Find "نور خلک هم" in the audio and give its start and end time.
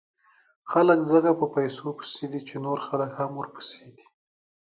2.65-3.31